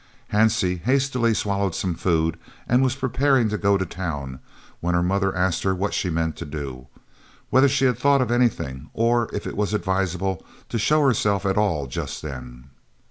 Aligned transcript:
Hansie 0.33 0.81
hastily 0.81 1.31
swallowed 1.35 1.75
some 1.75 1.93
food 1.93 2.39
and 2.67 2.81
was 2.81 2.95
preparing 2.95 3.49
to 3.49 3.57
go 3.59 3.77
to 3.77 3.85
town, 3.85 4.39
when 4.79 4.95
her 4.95 5.03
mother 5.03 5.35
asked 5.35 5.61
her 5.61 5.75
what 5.75 5.93
she 5.93 6.09
meant 6.09 6.35
to 6.37 6.43
do, 6.45 6.87
whether 7.51 7.67
she 7.69 7.85
had 7.85 7.99
thought 7.99 8.19
of 8.19 8.31
anything, 8.31 8.89
or 8.95 9.29
if 9.31 9.45
it 9.45 9.55
was 9.55 9.75
advisable 9.75 10.43
to 10.69 10.79
show 10.79 11.03
herself 11.05 11.45
at 11.45 11.55
all 11.55 11.85
just 11.85 12.23
then. 12.23 12.71